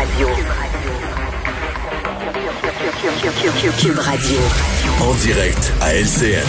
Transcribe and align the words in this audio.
Radio. 0.00 0.28
Cube 3.78 3.98
Radio. 3.98 4.38
En 5.02 5.12
direct 5.16 5.74
à 5.82 5.94
LCN. 5.94 6.40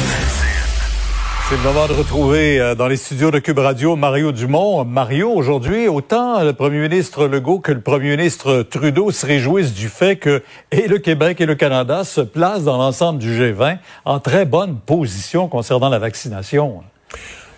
C'est 1.49 1.57
le 1.57 1.61
moment 1.61 1.85
de 1.87 1.91
retrouver 1.91 2.61
euh, 2.61 2.75
dans 2.75 2.87
les 2.87 2.95
studios 2.95 3.29
de 3.29 3.39
Cube 3.39 3.59
Radio 3.59 3.97
Mario 3.97 4.31
Dumont. 4.31 4.85
Mario, 4.85 5.31
aujourd'hui, 5.31 5.89
autant 5.89 6.41
le 6.45 6.53
premier 6.53 6.79
ministre 6.79 7.27
Legault 7.27 7.59
que 7.59 7.73
le 7.73 7.81
premier 7.81 8.11
ministre 8.11 8.61
Trudeau 8.61 9.11
se 9.11 9.25
réjouissent 9.25 9.73
du 9.73 9.89
fait 9.89 10.15
que 10.15 10.41
et 10.71 10.87
le 10.87 10.99
Québec 10.99 11.41
et 11.41 11.45
le 11.45 11.55
Canada 11.55 12.05
se 12.05 12.21
placent 12.21 12.63
dans 12.63 12.77
l'ensemble 12.77 13.19
du 13.19 13.37
G20 13.37 13.79
en 14.05 14.21
très 14.21 14.45
bonne 14.45 14.77
position 14.77 15.49
concernant 15.49 15.89
la 15.89 15.99
vaccination. 15.99 16.83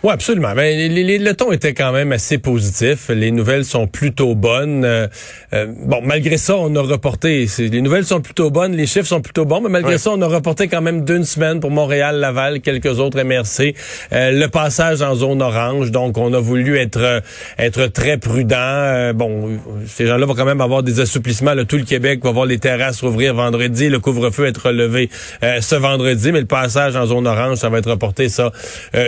Oui, 0.06 0.12
absolument. 0.12 0.54
Ben, 0.54 0.78
les, 0.78 1.18
le 1.18 1.34
ton 1.34 1.54
était 1.54 1.74
quand 1.74 1.94
même 1.94 2.12
assez 2.12 2.38
positif. 2.38 3.08
Les 3.08 3.32
nouvelles 3.32 3.64
sont 3.64 3.88
plutôt 3.88 4.36
bonnes. 4.36 4.84
Euh, 4.84 5.08
euh, 5.54 5.66
bon, 5.66 6.02
malgré 6.04 6.36
ça, 6.36 6.58
on 6.58 6.76
a 6.76 6.82
reporté. 6.82 7.48
Les 7.58 7.82
nouvelles 7.82 8.04
sont 8.04 8.20
plutôt 8.20 8.52
bonnes, 8.52 8.74
les 8.74 8.86
chiffres 8.86 9.08
sont 9.08 9.22
plutôt 9.22 9.46
bons, 9.46 9.62
mais 9.62 9.70
malgré 9.70 9.98
ça, 9.98 10.12
on 10.12 10.22
a 10.22 10.28
reporté 10.28 10.68
quand 10.68 10.82
même 10.82 11.06
d'une 11.06 11.24
semaine 11.24 11.62
pour 11.62 11.72
Montréal, 11.72 12.18
Laval, 12.18 12.60
quelques 12.60 13.00
autres 13.00 13.24
MRC. 13.24 13.76
Euh, 14.12 14.32
le 14.32 14.48
passage 14.50 15.02
en 15.02 15.16
zone 15.16 15.42
orange, 15.42 15.92
donc 15.92 16.18
on 16.18 16.34
a 16.34 16.40
voulu 16.42 16.78
être 16.80 17.22
être 17.58 17.86
très 17.86 18.18
prudent. 18.18 19.14
bon, 19.16 19.58
ces 19.88 20.06
gens-là 20.06 20.26
vont 20.26 20.36
quand 20.36 20.44
même 20.44 20.60
avoir 20.60 20.84
des 20.84 21.00
assouplissements. 21.00 21.54
Là, 21.54 21.64
tout 21.64 21.78
le 21.78 21.86
Québec 21.86 22.20
va 22.26 22.32
voir 22.32 22.46
les 22.46 22.60
terrasses 22.60 23.00
rouvrir 23.00 23.36
vendredi, 23.36 23.88
le 23.88 24.00
couvre-feu 24.00 24.48
être 24.48 24.68
relevé 24.68 25.10
ce 25.42 25.76
vendredi, 25.76 26.34
mais 26.34 26.42
le 26.42 26.46
passage 26.46 26.98
en 26.98 27.06
zone 27.06 27.26
orange, 27.26 27.60
ça 27.60 27.70
va 27.70 27.78
être 27.78 27.90
reporté 27.90 28.28
ça 28.28 28.52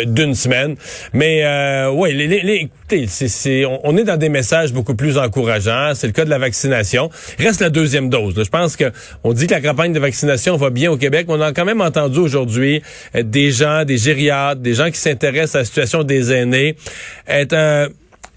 d'une 0.05 0.35
semaine. 0.35 0.77
Mais 1.13 1.43
euh, 1.43 1.89
oui, 1.91 2.11
écoutez, 2.89 3.07
on, 3.83 3.97
est 3.97 4.03
dans 4.03 4.17
des 4.17 4.29
messages 4.29 4.73
beaucoup 4.73 4.95
plus 4.95 5.17
encourageants. 5.17 5.93
C'est 5.95 6.07
le 6.07 6.13
cas 6.13 6.25
de 6.25 6.29
la 6.29 6.37
vaccination. 6.37 7.09
Reste 7.39 7.61
la 7.61 7.69
deuxième 7.69 8.09
dose. 8.09 8.35
Je 8.37 8.49
pense 8.49 8.75
que 8.75 8.91
on 9.23 9.33
dit 9.33 9.47
que 9.47 9.53
la 9.53 9.61
campagne 9.61 9.93
de 9.93 9.99
vaccination 9.99 10.57
va 10.57 10.69
bien 10.69 10.91
au 10.91 10.97
Québec. 10.97 11.25
On 11.29 11.41
a 11.41 11.53
quand 11.53 11.65
même 11.65 11.81
entendu 11.81 12.19
aujourd'hui 12.19 12.81
euh, 13.15 13.23
des 13.23 13.51
gens, 13.51 13.85
des 13.85 13.97
gériatres, 13.97 14.61
des 14.61 14.73
gens 14.73 14.89
qui 14.89 14.99
s'intéressent 14.99 15.55
à 15.55 15.59
la 15.59 15.65
situation 15.65 16.03
des 16.03 16.31
aînés, 16.31 16.75
être 17.27 17.53
euh, 17.53 17.89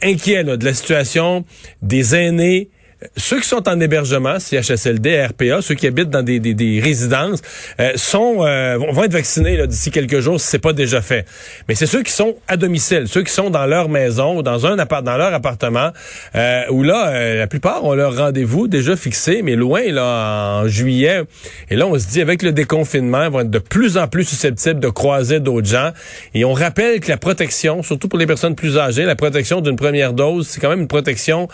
inquiets 0.03 0.45
de 0.45 0.65
la 0.65 0.75
situation 0.75 1.45
des 1.83 2.15
aînés 2.15 2.71
ceux 3.17 3.41
qui 3.41 3.47
sont 3.47 3.69
en 3.69 3.79
hébergement, 3.79 4.41
CHSLD, 4.41 5.27
RPA, 5.27 5.63
ceux 5.63 5.77
qui 5.77 5.87
habitent 5.87 6.11
dans 6.11 6.23
des, 6.23 6.41
des, 6.41 6.55
des 6.55 6.81
résidences, 6.81 7.41
euh, 7.79 7.93
sont 7.95 8.45
euh, 8.45 8.77
vont 8.77 9.05
être 9.05 9.13
vaccinés 9.13 9.65
d'ici 9.69 9.93
quelques 9.93 10.19
jours 10.19 10.41
si 10.41 10.49
c'est 10.49 10.59
pas 10.59 10.73
déjà 10.73 11.01
fait. 11.01 11.25
Mais 11.69 11.77
c'est 11.77 11.87
ceux 11.87 12.03
qui 12.03 12.11
sont 12.11 12.35
à 12.49 12.57
domicile, 12.57 13.07
ceux 13.07 13.23
qui 13.23 13.33
sont 13.33 13.51
dans 13.51 13.67
leur 13.67 13.89
maison 13.89 14.39
ou 14.39 14.43
dans 14.43 14.67
un 14.67 14.79
appart 14.81 15.05
dans 15.05 15.17
leur 15.17 15.33
appartement, 15.33 15.91
euh, 16.35 16.63
où 16.71 16.83
là, 16.83 17.37
la 17.37 17.47
plupart 17.47 17.85
ont 17.85 17.95
leur 17.95 18.17
rendez-vous 18.17 18.67
déjà 18.67 18.97
fixé, 18.97 19.43
mais 19.43 19.55
loin 19.55 19.83
là 19.93 20.63
en 20.63 20.69
juillet. 20.69 21.23
Et 21.71 21.77
là, 21.77 21.87
on 21.87 21.97
se 21.97 22.09
dit 22.09 22.21
avec 22.21 22.43
le 22.43 22.51
déconfinement, 22.51 23.25
ils 23.25 23.31
vont 23.31 23.41
être 23.41 23.51
de 23.51 23.61
plus 23.61 23.97
en 23.97 24.09
plus 24.09 24.25
susceptibles 24.25 24.81
de 24.81 24.89
croiser 24.89 25.39
d'autres 25.39 25.69
gens. 25.69 25.91
Et 26.35 26.45
on 26.45 26.53
rappelle 26.53 26.99
que 26.99 27.09
la 27.09 27.17
protection, 27.17 27.85
surtout 27.85 28.09
pour 28.09 28.19
les 28.19 28.27
personnes 28.27 28.57
plus 28.57 28.77
âgées, 28.77 29.05
la 29.05 29.17
protection 29.17 29.61
d'une 29.61 29.77
première 29.77 30.13
dose, 30.15 30.49
c'est 30.49 30.61
quand 30.61 30.71
même 30.71 30.81
une 30.81 30.89
protection 30.89 31.49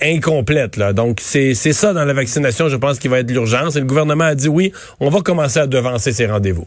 incomplète. 0.00 0.76
Là. 0.76 0.83
Donc, 0.92 1.20
c'est 1.20 1.54
ça 1.54 1.92
dans 1.92 2.04
la 2.04 2.12
vaccination, 2.12 2.68
je 2.68 2.76
pense, 2.76 2.98
qui 2.98 3.08
va 3.08 3.20
être 3.20 3.30
l'urgence. 3.30 3.76
Et 3.76 3.80
le 3.80 3.86
gouvernement 3.86 4.24
a 4.24 4.34
dit 4.34 4.48
oui, 4.48 4.72
on 5.00 5.10
va 5.10 5.20
commencer 5.20 5.60
à 5.60 5.66
devancer 5.66 6.12
ces 6.12 6.26
rendez-vous. 6.26 6.66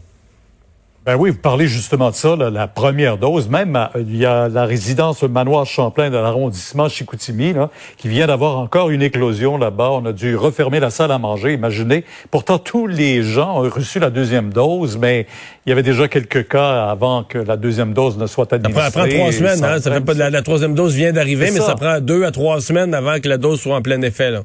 Ben 1.06 1.16
oui, 1.16 1.30
vous 1.30 1.38
parlez 1.38 1.68
justement 1.68 2.10
de 2.10 2.14
ça, 2.14 2.36
la 2.36 2.68
première 2.68 3.16
dose. 3.16 3.48
Même, 3.48 3.76
euh, 3.76 3.86
il 4.00 4.16
y 4.16 4.26
a 4.26 4.48
la 4.48 4.66
résidence 4.66 5.22
Manoir 5.22 5.64
Champlain 5.64 6.10
de 6.10 6.16
l'arrondissement 6.16 6.88
Chicoutimi, 6.88 7.54
là, 7.54 7.70
qui 7.96 8.08
vient 8.08 8.26
d'avoir 8.26 8.58
encore 8.58 8.90
une 8.90 9.00
éclosion 9.00 9.56
là-bas. 9.56 9.90
On 9.92 10.04
a 10.04 10.12
dû 10.12 10.36
refermer 10.36 10.80
la 10.80 10.90
salle 10.90 11.10
à 11.10 11.18
manger, 11.18 11.54
imaginez. 11.54 12.04
Pourtant, 12.30 12.58
tous 12.58 12.86
les 12.86 13.22
gens 13.22 13.60
ont 13.60 13.70
reçu 13.70 14.00
la 14.00 14.10
deuxième 14.10 14.52
dose, 14.52 14.98
mais 14.98 15.26
il 15.64 15.70
y 15.70 15.72
avait 15.72 15.82
déjà 15.82 16.08
quelques 16.08 16.46
cas 16.48 16.90
avant 16.90 17.22
que 17.22 17.38
la 17.38 17.56
deuxième 17.56 17.94
dose 17.94 18.18
ne 18.18 18.26
soit 18.26 18.52
administrée. 18.52 18.90
Ça 18.90 18.90
prend, 18.90 19.08
trois 19.08 19.32
semaines, 19.32 19.64
hein? 19.64 19.80
Ça 19.80 19.90
fait 19.90 20.00
pas 20.02 20.14
la, 20.14 20.42
troisième 20.42 20.74
dose 20.74 20.94
vient 20.94 21.12
d'arriver, 21.12 21.50
mais 21.52 21.60
ça. 21.60 21.74
prend 21.74 22.00
deux 22.00 22.24
à 22.24 22.32
trois 22.32 22.60
semaines 22.60 22.92
avant 22.92 23.18
que 23.18 23.28
la 23.28 23.38
dose 23.38 23.60
soit 23.60 23.76
en 23.76 23.82
plein 23.82 24.02
effet, 24.02 24.30
là. 24.30 24.42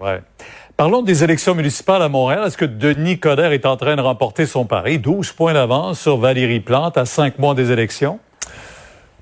Ouais. 0.00 0.20
Parlons 0.76 1.00
des 1.00 1.24
élections 1.24 1.54
municipales 1.54 2.02
à 2.02 2.10
Montréal. 2.10 2.44
Est-ce 2.46 2.58
que 2.58 2.66
Denis 2.66 3.18
Coderre 3.18 3.52
est 3.52 3.64
en 3.64 3.78
train 3.78 3.96
de 3.96 4.02
remporter 4.02 4.44
son 4.44 4.66
pari? 4.66 4.98
12 4.98 5.32
points 5.32 5.54
d'avance 5.54 5.98
sur 5.98 6.18
Valérie 6.18 6.60
Plante 6.60 6.98
à 6.98 7.06
cinq 7.06 7.38
mois 7.38 7.54
des 7.54 7.72
élections? 7.72 8.18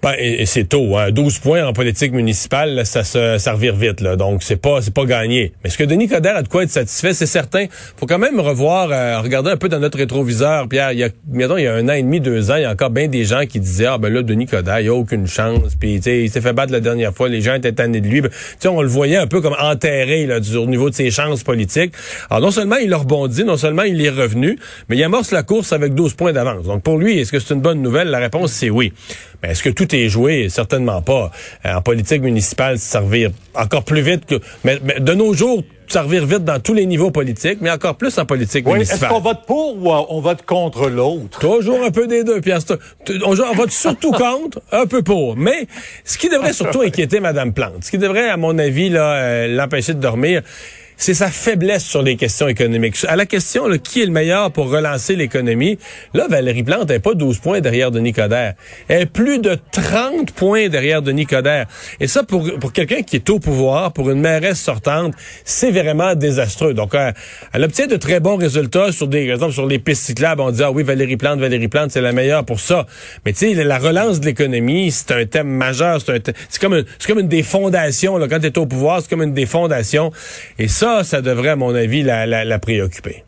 Ben, 0.05 0.17
et, 0.19 0.45
c'est 0.45 0.65
tôt, 0.65 0.99
hein. 0.99 1.11
12 1.13 1.39
points 1.39 1.67
en 1.67 1.73
politique 1.73 2.13
municipale, 2.13 2.85
ça 2.85 3.05
se 3.05 3.39
ça 3.39 3.55
revire 3.55 3.75
vite, 3.75 4.03
là. 4.03 4.17
Donc 4.17 4.43
c'est 4.43 4.61
pas 4.61 4.83
c'est 4.83 4.93
pas 4.93 5.07
gagné. 5.07 5.55
Mais 5.63 5.69
est-ce 5.69 5.79
que 5.79 5.85
Denis 5.85 6.09
Coderre 6.09 6.37
a 6.37 6.43
de 6.43 6.49
quoi 6.49 6.65
être 6.65 6.69
satisfait, 6.69 7.15
c'est 7.15 7.25
certain. 7.25 7.65
Faut 7.97 8.05
quand 8.05 8.19
même 8.19 8.39
revoir, 8.39 8.91
euh, 8.93 9.19
regarder 9.21 9.51
un 9.51 9.57
peu 9.57 9.71
dans 9.71 9.79
notre 9.79 9.97
rétroviseur. 9.97 10.69
Pierre, 10.69 10.93
il 10.93 10.99
y 10.99 11.05
a 11.05 11.09
mettons, 11.33 11.57
il 11.57 11.65
y 11.65 11.67
a 11.67 11.73
un 11.73 11.89
an 11.89 11.95
et 11.95 12.03
demi, 12.03 12.21
deux 12.21 12.51
ans, 12.51 12.57
il 12.57 12.63
y 12.63 12.65
a 12.67 12.71
encore 12.71 12.91
bien 12.91 13.09
des 13.09 13.25
gens 13.25 13.47
qui 13.47 13.61
disaient 13.61 13.87
ah 13.87 13.97
ben 13.97 14.13
là 14.13 14.21
Denis 14.21 14.45
Coderre, 14.45 14.81
il 14.81 14.89
a 14.89 14.95
aucune 14.95 15.27
chance. 15.27 15.75
Puis 15.81 15.95
il 15.95 16.29
s'est 16.31 16.41
fait 16.43 16.53
battre 16.53 16.71
la 16.71 16.81
dernière 16.81 17.15
fois, 17.15 17.31
les 17.31 17.41
gens 17.41 17.55
étaient 17.55 17.73
tannés 17.73 18.03
de 18.03 18.09
lui. 18.09 18.21
Ben, 18.21 18.31
sais, 18.59 18.69
on 18.69 18.83
le 18.83 18.89
voyait 18.89 19.17
un 19.17 19.27
peu 19.27 19.41
comme 19.41 19.57
enterré 19.59 20.27
là 20.27 20.39
au 20.55 20.67
niveau 20.67 20.91
de 20.91 20.95
ses 20.95 21.11
chances 21.11 21.45
politiques. 21.45 21.95
Alors 22.29 22.43
non 22.43 22.51
seulement 22.51 22.77
il 22.77 22.93
a 22.93 22.99
rebondi, 22.99 23.43
non 23.43 23.57
seulement 23.57 23.85
il 23.85 24.05
est 24.05 24.11
revenu, 24.11 24.59
mais 24.91 24.99
il 24.99 25.03
amorce 25.03 25.31
la 25.31 25.45
course 25.45 25.73
avec 25.73 25.95
12 25.95 26.13
points 26.13 26.35
d'avance. 26.35 26.67
Donc 26.67 26.83
pour 26.83 26.99
lui, 26.99 27.21
est-ce 27.21 27.33
que 27.33 27.39
c'est 27.39 27.55
une 27.55 27.63
bonne 27.63 27.81
nouvelle? 27.81 28.09
La 28.09 28.19
réponse 28.19 28.53
c'est 28.53 28.69
oui. 28.69 28.93
Mais 29.43 29.51
est-ce 29.51 29.63
que 29.63 29.71
tout 29.71 29.94
est 29.95 30.09
joué? 30.09 30.49
Certainement 30.49 31.03
pas. 31.03 31.31
Euh, 31.65 31.75
en 31.75 31.83
politique 31.83 32.23
municipale, 32.23 32.79
servir 32.79 33.31
encore 33.55 33.85
plus 33.85 34.03
vite 34.03 34.27
que... 34.27 34.41
Mais, 34.65 34.79
de 34.99 35.15
nos 35.15 35.33
jours, 35.35 35.63
servir 35.89 36.27
vite 36.27 36.45
dans 36.45 36.61
tous 36.61 36.75
les 36.75 36.87
niveaux 36.87 37.11
politiques, 37.11 37.59
mais 37.61 37.71
encore 37.71 37.97
plus 37.97 38.17
en 38.19 38.25
politique 38.25 38.67
oui, 38.67 38.75
municipale. 38.75 39.03
Est-ce 39.03 39.15
qu'on 39.15 39.21
vote 39.21 39.47
pour 39.47 39.77
ou 39.77 39.91
on 39.91 40.21
vote 40.21 40.43
contre 40.45 40.89
l'autre? 40.89 41.39
Toujours 41.39 41.83
un 41.85 41.91
peu 41.91 42.07
des 42.07 42.25
deux. 42.25 42.41
On, 43.25 43.39
on 43.39 43.55
vote 43.55 43.71
surtout 43.71 44.13
contre, 44.13 44.61
un 44.73 44.87
peu 44.87 45.03
pour. 45.03 45.37
Mais 45.37 45.67
ce 46.05 46.19
qui 46.19 46.29
devrait 46.29 46.53
surtout 46.53 46.81
inquiéter 46.81 47.21
Mme 47.21 47.53
Plante, 47.53 47.85
ce 47.85 47.91
qui 47.91 47.99
devrait, 47.99 48.29
à 48.29 48.37
mon 48.37 48.59
avis, 48.59 48.91
euh, 48.93 49.49
l'empêcher 49.49 49.95
de 49.95 50.01
dormir, 50.01 50.43
c'est 50.97 51.15
sa 51.15 51.29
faiblesse 51.29 51.85
sur 51.85 52.03
les 52.03 52.17
questions 52.17 52.49
économiques. 52.49 52.97
À 53.09 53.17
la 53.17 53.27
question, 53.27 53.65
qui 53.79 54.03
est 54.03 54.07
le 54.07 54.13
meilleur 54.13 54.51
pour 54.53 54.71
relancer 54.71 55.17
l'économie, 55.17 55.79
là, 56.15 56.27
Valérie 56.29 56.63
Plante 56.63 56.89
n'est 56.89 56.99
pas 56.99 57.15
12 57.15 57.39
points 57.39 57.61
derrière 57.61 57.91
Denis 57.91 58.13
Coderre. 58.13 58.55
Elle 58.89 59.03
est 59.03 59.07
plus 59.07 59.39
de 59.39 59.59
30 59.73 60.33
points 60.33 60.69
derrière 60.69 61.03
Denis 61.03 61.27
Coderre. 61.27 61.67
Et 62.01 62.07
ça, 62.07 62.23
pour, 62.23 62.49
pour 62.59 62.73
quelqu'un 62.73 63.03
qui 63.03 63.17
est 63.17 63.31
au 63.31 63.39
pouvoir, 63.39 63.93
pour 63.93 64.11
une 64.11 64.21
mairesse 64.21 64.61
sortante, 64.61 65.15
c'est 65.45 65.71
vraiment 65.71 66.15
désastreux. 66.15 66.75
Donc, 66.75 66.95
euh, 66.95 67.13
elle, 67.53 67.65
obtient 67.65 67.87
de 67.87 67.97
très 67.97 68.21
bons 68.21 68.37
résultats 68.37 68.93
sur 68.93 69.09
des, 69.09 69.27
par 69.27 69.35
exemple, 69.35 69.53
sur 69.53 69.67
les 69.67 69.79
pistes 69.79 70.05
cyclables. 70.05 70.41
On 70.41 70.51
dit, 70.51 70.63
ah 70.63 70.71
oui, 70.71 70.83
Valérie 70.83 71.17
Plante, 71.17 71.41
Valérie 71.41 71.69
Plante, 71.69 71.91
c'est 71.91 72.01
la 72.01 72.13
meilleure 72.13 72.45
pour 72.45 72.61
ça. 72.61 72.87
Mais 73.25 73.33
tu 73.33 73.55
sais, 73.55 73.65
la 73.65 73.79
relance 73.79 74.21
de 74.21 74.27
l'économie, 74.27 74.91
c'est 74.91 75.13
un 75.13 75.27
thème 75.27 75.49
majeur. 75.49 76.01
C'est 76.01 76.61
comme, 76.61 76.85
c'est 76.99 77.09
comme 77.09 77.21
une 77.21 77.29
des 77.29 77.43
fondations, 77.43 78.17
là, 78.17 78.29
quand 78.29 78.41
tu 78.41 78.47
es 78.47 78.59
au 78.59 78.67
pouvoir, 78.67 79.01
c'est 79.01 79.11
comme 79.11 79.23
une 79.23 79.35
des 79.35 79.47
fondations. 79.47 80.13
Et 80.59 80.69
ça, 80.69 80.84
ça, 80.85 81.03
ça 81.03 81.23
devrait, 81.23 81.49
à 81.49 81.57
mon 81.57 81.75
avis, 81.75 82.03
la, 82.03 82.27
la, 82.27 82.59
préoccuper. 82.59 83.25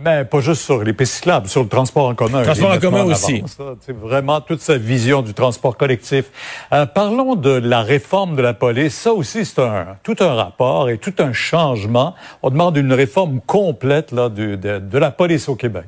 Ben, 0.00 0.24
pas 0.24 0.40
juste 0.40 0.62
sur 0.62 0.82
les 0.82 0.94
pistes 0.94 1.16
cyclables, 1.16 1.48
sur 1.48 1.62
le 1.62 1.68
transport 1.68 2.06
en 2.08 2.14
commun. 2.14 2.42
Transport 2.42 2.72
en 2.72 2.78
commun 2.78 3.04
aussi. 3.04 3.44
C'est 3.80 3.94
vraiment 3.94 4.40
toute 4.40 4.62
sa 4.62 4.78
vision 4.78 5.20
du 5.20 5.34
transport 5.34 5.76
collectif. 5.76 6.24
Euh, 6.72 6.86
parlons 6.86 7.34
de 7.34 7.50
la 7.50 7.82
réforme 7.82 8.34
de 8.34 8.40
la 8.40 8.54
police. 8.54 8.94
Ça 8.94 9.12
aussi, 9.12 9.44
c'est 9.44 9.60
un, 9.60 9.98
tout 10.02 10.16
un 10.20 10.32
rapport 10.32 10.88
et 10.88 10.96
tout 10.96 11.12
un 11.18 11.34
changement. 11.34 12.14
On 12.42 12.48
demande 12.48 12.78
une 12.78 12.94
réforme 12.94 13.40
complète 13.46 14.12
là, 14.12 14.30
de, 14.30 14.56
de 14.56 14.98
la 14.98 15.10
police 15.10 15.50
au 15.50 15.56
Québec. 15.56 15.84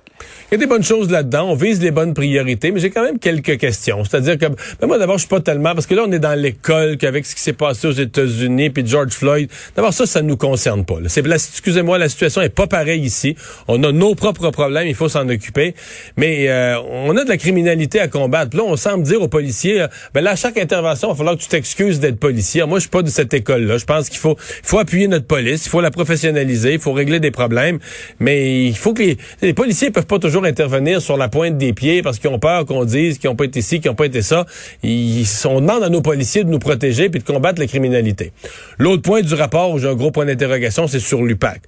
Il 0.51 0.55
y 0.55 0.55
a 0.57 0.59
des 0.59 0.67
bonnes 0.67 0.85
choses 0.85 1.11
là-dedans. 1.11 1.49
On 1.49 1.55
vise 1.55 1.81
les 1.81 1.91
bonnes 1.91 2.13
priorités, 2.15 2.71
mais 2.71 2.81
j'ai 2.81 2.91
quand 2.91 3.03
même 3.03 3.19
quelques 3.19 3.59
questions. 3.59 4.05
C'est-à-dire 4.05 4.39
que, 4.39 4.47
ben 4.81 4.87
moi, 4.87 4.99
d'abord, 4.99 5.17
je 5.17 5.21
suis 5.21 5.29
pas 5.29 5.41
tellement, 5.41 5.75
parce 5.75 5.87
que 5.87 5.95
là, 5.95 6.05
on 6.07 6.13
est 6.13 6.19
dans 6.19 6.39
l'école, 6.39 6.99
qu'avec 6.99 7.25
ce 7.25 7.35
qui 7.35 7.41
s'est 7.41 7.55
passé 7.55 7.89
aux 7.89 7.93
États-Unis, 7.93 8.71
puis 8.71 8.87
George 8.87 9.13
Floyd, 9.13 9.51
d'abord, 9.75 9.93
ça, 9.93 10.07
ça 10.07 10.23
nous 10.23 10.37
concerne 10.37 10.85
pas. 10.85 10.97
C'est, 11.09 11.27
excusez-moi, 11.27 11.99
la 11.99 12.09
situation 12.09 12.43
est 12.43 12.51
pas 12.51 12.67
pareille 12.67 13.01
ici. 13.01 13.35
On 13.67 13.83
a 13.83 13.94
nos 13.95 14.15
propres 14.15 14.51
problèmes, 14.51 14.87
il 14.87 14.95
faut 14.95 15.09
s'en 15.09 15.29
occuper. 15.29 15.75
Mais 16.17 16.49
euh, 16.49 16.79
on 16.81 17.17
a 17.17 17.25
de 17.25 17.29
la 17.29 17.37
criminalité 17.37 18.01
à 18.01 18.09
combattre. 18.09 18.57
là, 18.57 18.63
on 18.65 18.77
semble 18.77 19.05
dire 19.05 19.23
aux 19.23 19.29
policiers, 19.29 19.83
euh, 19.83 19.89
ben 20.13 20.21
là, 20.23 20.33
à 20.33 20.37
chaque 20.37 20.59
intervention, 20.59 21.09
il 21.09 21.13
va 21.13 21.17
falloir 21.17 21.37
que 21.37 21.43
tu 21.43 21.49
t'excuses 21.49 22.01
d'être 22.01 22.19
policier. 22.19 22.65
moi, 22.65 22.79
je 22.79 22.83
suis 22.83 22.91
pas 22.91 23.03
de 23.03 23.09
cette 23.09 23.33
école-là. 23.33 23.79
Je 23.79 23.85
pense 23.85 24.09
qu'il 24.09 24.19
faut, 24.19 24.37
faut 24.39 24.79
appuyer 24.79 25.09
notre 25.09 25.27
police, 25.27 25.67
il 25.67 25.69
faut 25.69 25.81
la 25.81 25.91
professionnaliser, 25.91 26.75
il 26.75 26.81
faut 26.81 26.93
régler 26.93 27.21
des 27.21 27.31
problèmes. 27.31 27.79
Mais 28.19 28.67
il 28.67 28.77
faut 28.77 28.93
que 28.93 29.03
les, 29.03 29.19
les 29.43 29.55
policiers 29.55 29.91
peuvent 29.91 30.07
pas 30.07 30.19
toujours 30.19 30.45
intervenir 30.45 31.01
sur 31.01 31.17
la 31.17 31.29
pointe 31.29 31.57
des 31.57 31.73
pieds 31.73 32.03
parce 32.03 32.19
qu'ils 32.19 32.31
ont 32.31 32.39
peur 32.39 32.67
qu'on 32.67 32.85
dise 32.85 33.19
qu'ils 33.19 33.31
n'ont 33.31 33.37
pas 33.37 33.45
été 33.45 33.63
ci, 33.63 33.81
qu'ils 33.81 33.91
n'ont 33.91 33.97
pas 33.97 34.07
été 34.07 34.23
ça. 34.23 34.47
Ils, 34.83 35.27
on 35.47 35.61
demande 35.61 35.83
à 35.83 35.89
nos 35.89 36.03
policiers 36.03 36.45
de 36.45 36.51
nous 36.51 36.59
protéger 36.59 37.09
puis 37.09 37.21
de 37.21 37.25
combattre 37.25 37.61
la 37.61 37.67
criminalité. 37.67 38.33
L'autre 38.79 39.03
point 39.03 39.23
du 39.23 39.35
rapport 39.35 39.71
où 39.71 39.79
j'ai 39.79 39.89
un 39.89 39.95
gros 39.95 40.11
point 40.11 40.27
d'interrogation, 40.27 40.87
c'est 40.87 41.01
sur 41.01 41.23
l'UPAC. 41.23 41.63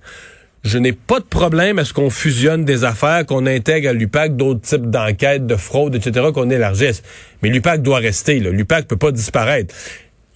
Je 0.64 0.78
n'ai 0.78 0.92
pas 0.92 1.20
de 1.20 1.24
problème 1.24 1.78
à 1.78 1.84
ce 1.84 1.92
qu'on 1.92 2.10
fusionne 2.10 2.64
des 2.64 2.82
affaires, 2.82 3.24
qu'on 3.24 3.46
intègre 3.46 3.90
à 3.90 3.92
l'UPAC 3.92 4.34
d'autres 4.34 4.62
types 4.62 4.90
d'enquêtes, 4.90 5.46
de 5.46 5.54
fraude, 5.54 5.94
etc., 5.94 6.26
qu'on 6.34 6.50
élargisse. 6.50 7.04
Mais 7.42 7.50
l'UPAC 7.50 7.82
doit 7.82 7.98
rester. 7.98 8.40
L'UPAC 8.40 8.88
peut 8.88 8.96
pas 8.96 9.12
disparaître 9.12 9.72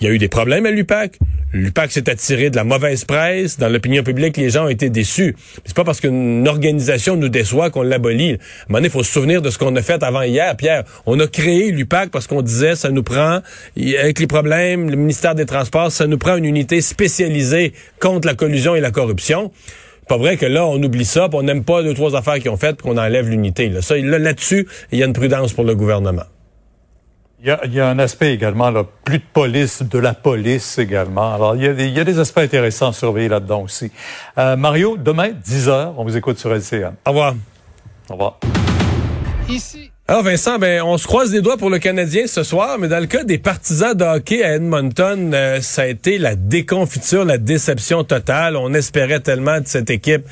Il 0.01 0.07
y 0.07 0.11
a 0.11 0.13
eu 0.13 0.19
des 0.19 0.29
problèmes 0.29 0.67
à 0.67 0.71
l'UPAC. 0.71 1.19
L'UPAC 1.53 1.91
s'est 1.91 2.09
attiré 2.09 2.49
de 2.49 2.55
la 2.55 2.63
mauvaise 2.63 3.05
presse. 3.05 3.59
Dans 3.59 3.69
l'opinion 3.69 4.05
publique, 4.05 4.37
les 4.37 4.51
gens 4.51 4.67
ont 4.67 4.69
été 4.69 4.89
déçus. 4.89 5.35
C'est 5.65 5.75
pas 5.75 5.83
parce 5.83 6.01
qu'une 6.01 6.47
organisation 6.47 7.17
nous 7.17 7.29
déçoit 7.29 7.71
qu'on 7.71 7.83
l'abolit. 7.83 8.39
À 8.73 8.77
un 8.77 8.83
il 8.85 8.91
faut 8.91 9.03
se 9.03 9.11
souvenir 9.11 9.43
de 9.43 9.51
ce 9.51 9.59
qu'on 9.59 9.75
a 9.75 9.83
fait 9.83 10.01
avant 10.05 10.23
hier, 10.23 10.57
Pierre. 10.57 10.85
On 11.07 11.19
a 11.19 11.27
créé 11.27 11.73
l'UPAC 11.73 12.11
parce 12.11 12.29
qu'on 12.29 12.43
disait, 12.43 12.77
ça 12.77 12.91
nous 12.91 13.03
prend, 13.03 13.41
avec 13.77 14.21
les 14.21 14.29
problèmes, 14.29 14.91
le 14.91 14.97
ministère 14.97 15.35
des 15.35 15.45
Transports, 15.45 15.91
ça 15.91 16.07
nous 16.07 16.19
prend 16.19 16.37
une 16.37 16.45
unité 16.45 16.81
spécialisée 16.83 17.73
contre 17.99 18.29
la 18.29 18.35
collusion 18.35 18.77
et 18.77 18.81
la 18.81 18.93
corruption 18.93 19.51
pas 20.11 20.19
vrai 20.19 20.37
que 20.37 20.47
là, 20.47 20.67
on 20.67 20.83
oublie 20.83 21.05
ça, 21.05 21.29
on 21.33 21.45
n'aime 21.45 21.63
pas 21.63 21.85
deux, 21.85 21.95
trois 21.95 22.17
affaires 22.17 22.41
qu'ils 22.41 22.51
ont 22.51 22.57
faites, 22.57 22.83
qu'on 22.83 22.99
enlève 22.99 23.29
l'unité. 23.29 23.69
Là. 23.69 23.81
Ça, 23.81 23.97
là-dessus, 23.97 24.67
il 24.91 24.99
y 24.99 25.05
a 25.05 25.07
une 25.07 25.13
prudence 25.13 25.53
pour 25.53 25.63
le 25.63 25.77
gouvernement. 25.77 26.25
Il 27.39 27.47
y, 27.47 27.51
a, 27.53 27.61
il 27.65 27.73
y, 27.73 27.79
a, 27.79 27.89
un 27.89 27.99
aspect 28.01 28.35
également, 28.35 28.73
là, 28.73 28.85
plus 29.05 29.19
de 29.19 29.25
police, 29.33 29.85
de 29.85 29.99
la 30.01 30.13
police 30.13 30.79
également. 30.79 31.33
Alors, 31.33 31.55
il 31.55 31.63
y 31.63 31.69
a 31.69 31.75
des, 31.75 31.87
il 31.87 31.97
y 31.97 32.01
a 32.01 32.05
des 32.05 32.19
aspects 32.19 32.39
intéressants 32.39 32.89
à 32.89 32.93
surveiller 32.93 33.29
là-dedans 33.29 33.63
aussi. 33.63 33.93
Euh, 34.37 34.57
Mario, 34.57 34.97
demain, 34.97 35.29
10 35.31 35.69
heures, 35.69 35.95
on 35.97 36.03
vous 36.03 36.17
écoute 36.17 36.41
sur 36.41 36.53
LCN. 36.53 36.95
Au 37.07 37.11
revoir. 37.11 37.35
Au 38.09 38.15
revoir. 38.15 38.41
Ici. 39.49 39.90
Alors 40.11 40.25
Vincent, 40.25 40.59
ben 40.59 40.83
on 40.83 40.99
se 40.99 41.07
croise 41.07 41.33
les 41.33 41.41
doigts 41.41 41.57
pour 41.57 41.71
le 41.71 41.79
Canadien 41.79 42.27
ce 42.27 42.43
soir, 42.43 42.79
mais 42.81 42.89
dans 42.89 42.99
le 42.99 43.07
cas 43.07 43.23
des 43.23 43.39
partisans 43.39 43.97
de 43.97 44.03
hockey 44.03 44.43
à 44.43 44.57
Edmonton, 44.57 45.31
euh, 45.33 45.61
ça 45.61 45.83
a 45.83 45.87
été 45.87 46.19
la 46.19 46.35
déconfiture, 46.35 47.25
la 47.25 47.39
déception 47.39 48.03
totale. 48.03 48.57
On 48.57 48.75
espérait 48.75 49.21
tellement 49.21 49.61
de 49.61 49.69
cette 49.69 49.89
équipe 49.89 50.23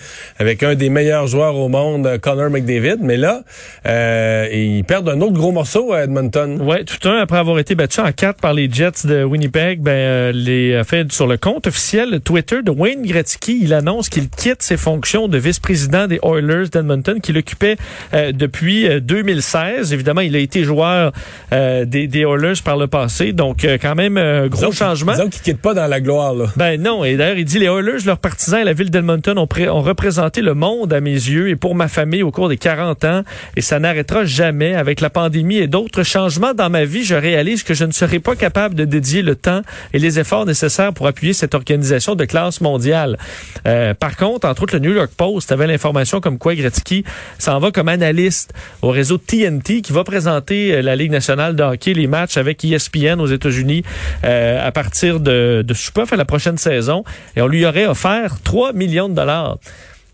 avec 0.41 0.65
un 0.65 0.75
des 0.75 0.91
meilleurs 0.91 1.29
joueurs 1.29 1.55
au 1.55 1.69
monde, 1.69 2.19
Connor 2.21 2.51
McDavid, 2.51 2.97
mais 3.03 3.17
là, 3.17 3.45
euh, 3.87 4.49
ils 4.53 4.83
perdent 4.83 5.11
un 5.11 5.21
autre 5.21 5.35
gros 5.35 5.53
morceau 5.53 5.93
à 5.93 6.03
Edmonton. 6.03 6.61
Ouais, 6.61 6.83
tout 6.83 7.09
un 7.09 7.19
après 7.21 7.39
avoir 7.39 7.61
été 7.61 7.77
battu 7.77 8.01
en 8.01 8.11
quatre 8.11 8.41
par 8.41 8.55
les 8.55 8.69
Jets 8.69 9.07
de 9.07 9.23
Winnipeg, 9.23 9.81
ben 9.81 9.93
euh, 9.93 10.33
les 10.33 10.83
fait 10.83 11.13
sur 11.13 11.29
le 11.29 11.37
compte 11.37 11.69
officiel 11.69 12.21
Twitter 12.25 12.65
de 12.65 12.73
Wayne 12.73 13.03
Gretzky, 13.03 13.61
il 13.63 13.73
annonce 13.73 14.09
qu'il 14.09 14.29
quitte 14.29 14.61
ses 14.61 14.77
fonctions 14.77 15.29
de 15.29 15.39
vice-président 15.39 16.09
des 16.09 16.19
Oilers 16.25 16.69
d'Edmonton 16.69 17.21
qu'il 17.21 17.39
occupait 17.39 17.77
euh, 18.13 18.33
depuis 18.33 18.89
2016. 19.01 19.68
Évidemment, 19.93 20.21
il 20.21 20.35
a 20.37 20.39
été 20.39 20.65
joueur 20.65 21.13
euh, 21.53 21.85
des, 21.85 22.07
des 22.07 22.21
Oilers 22.21 22.61
par 22.65 22.77
le 22.77 22.87
passé, 22.87 23.33
donc 23.33 23.65
euh, 23.65 23.79
quand 23.81 23.95
même 23.95 24.17
un 24.17 24.47
gros 24.49 24.73
changement. 24.73 25.13
Disons 25.13 25.29
qu'il 25.29 25.43
quitte 25.43 25.61
pas 25.61 25.75
dans 25.75 25.87
la 25.87 26.01
gloire. 26.01 26.35
Là. 26.35 26.47
Ben 26.57 26.81
non, 26.81 27.05
et 27.05 27.17
d'ailleurs, 27.17 27.39
il 27.39 27.45
dit 27.45 27.59
les 27.59 27.67
Oilers, 27.67 28.05
leurs 28.05 28.19
partisans 28.19 28.61
et 28.61 28.65
la 28.65 28.73
ville 28.73 28.91
d'Edmonton 28.91 29.39
ont, 29.39 29.49
ont 29.71 29.83
représenté 29.83 30.43
le 30.43 30.55
monde 30.55 30.93
à 30.93 31.01
mes 31.01 31.11
yeux 31.11 31.49
et 31.49 31.57
pour 31.57 31.75
ma 31.75 31.89
famille 31.89 32.23
au 32.23 32.31
cours 32.31 32.49
des 32.49 32.57
40 32.57 33.05
ans, 33.05 33.23
et 33.57 33.61
ça 33.61 33.79
n'arrêtera 33.79 34.25
jamais. 34.25 34.75
Avec 34.75 35.01
la 35.01 35.11
pandémie 35.11 35.59
et 35.59 35.67
d'autres 35.67 36.03
changements 36.03 36.55
dans 36.55 36.71
ma 36.71 36.85
vie, 36.85 37.05
je 37.05 37.15
réalise 37.15 37.63
que 37.63 37.75
je 37.75 37.85
ne 37.85 37.93
serai 37.93 38.19
pas 38.19 38.37
capable 38.37 38.75
de 38.75 38.85
dédier 38.85 39.23
le 39.23 39.35
temps 39.35 39.63
et 39.93 39.99
les 39.99 40.19
efforts 40.19 40.47
nécessaires 40.47 40.93
pour 40.93 41.07
appuyer 41.07 41.33
cette 41.33 41.55
organisation 41.55 42.15
de 42.15 42.25
classe 42.25 42.61
mondiale. 42.61 43.19
Euh, 43.67 43.95
par 43.95 44.17
contre, 44.17 44.47
entre 44.47 44.63
autres, 44.63 44.75
le 44.75 44.81
New 44.81 44.95
York 44.95 45.11
Post 45.17 45.53
avait 45.53 45.67
l'information 45.67 46.21
comme 46.21 46.39
quoi 46.39 46.55
Gretzky 46.55 47.05
s'en 47.39 47.59
va 47.59 47.71
comme 47.71 47.89
analyste 47.89 48.53
au 48.83 48.91
réseau 48.91 49.19
TNT 49.19 49.58
qui 49.63 49.93
va 49.93 50.05
présenter 50.05 50.75
euh, 50.75 50.83
la 50.83 50.97
Ligue 50.97 51.11
nationale 51.11 51.57
de 51.57 51.63
hockey, 51.63 51.95
les 51.95 52.07
matchs 52.07 52.37
avec 52.37 52.65
ESPN 52.65 53.21
aux 53.21 53.27
États-Unis 53.27 53.83
euh, 54.25 54.67
à 54.67 54.73
partir 54.73 55.21
de, 55.21 55.65
de 55.67 55.75
à 56.13 56.17
la 56.17 56.25
prochaine 56.25 56.59
saison. 56.59 57.05
Et 57.37 57.43
on 57.43 57.49
lui 57.49 57.65
aurait 57.67 57.87
offert 57.87 58.37
3 58.43 58.73
millions 58.73 59.09
de 59.09 59.15
dollars 59.15 59.59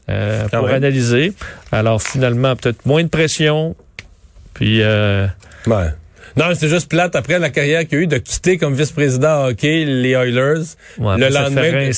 euh, 0.08 0.48
pour 0.48 0.68
analyser. 0.68 1.32
Alors 1.72 2.02
finalement, 2.02 2.56
peut-être 2.56 2.86
moins 2.86 3.02
de 3.02 3.08
pression. 3.08 3.76
Puis... 4.54 4.82
Euh, 4.82 5.26
ouais. 5.66 5.88
Non, 6.36 6.46
c'est 6.54 6.68
juste 6.68 6.88
plate 6.88 7.14
après 7.14 7.38
la 7.38 7.50
carrière 7.50 7.86
qu'il 7.86 7.98
a 7.98 8.00
eu 8.02 8.06
de 8.08 8.18
quitter 8.18 8.58
comme 8.58 8.74
vice-président 8.74 9.46
hockey 9.46 9.84
les 9.84 10.10
Oilers. 10.10 10.64
le, 10.98 11.28
lendemain, 11.28 11.90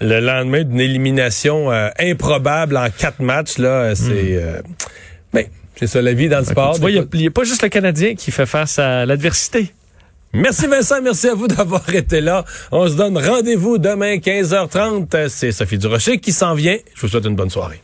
le 0.00 0.20
lendemain 0.20 0.62
d'une 0.62 0.80
élimination 0.80 1.70
improbable 1.98 2.76
en 2.76 2.88
quatre 2.90 3.20
matchs, 3.20 3.56
là, 3.56 3.94
c'est... 3.94 4.36
Hmm. 4.36 4.62
mais 5.32 5.48
c'est 5.76 5.86
ça 5.86 6.02
la 6.02 6.12
vie 6.12 6.28
dans 6.28 6.38
le 6.38 6.44
sport. 6.44 6.76
il 6.88 7.06
n'y 7.14 7.26
a, 7.26 7.30
pas 7.30 7.44
juste 7.44 7.62
le 7.62 7.68
Canadien 7.68 8.14
qui 8.14 8.30
fait 8.30 8.46
face 8.46 8.78
à 8.78 9.06
l'adversité. 9.06 9.72
Merci 10.34 10.66
Vincent, 10.66 11.02
merci 11.02 11.28
à 11.28 11.34
vous 11.34 11.46
d'avoir 11.46 11.88
été 11.94 12.20
là. 12.20 12.44
On 12.70 12.88
se 12.88 12.94
donne 12.94 13.18
rendez-vous 13.18 13.78
demain 13.78 14.16
15h30. 14.16 15.28
C'est 15.28 15.52
Sophie 15.52 15.78
Durocher 15.78 16.18
qui 16.18 16.32
s'en 16.32 16.54
vient. 16.54 16.78
Je 16.94 17.00
vous 17.02 17.08
souhaite 17.08 17.26
une 17.26 17.36
bonne 17.36 17.50
soirée. 17.50 17.80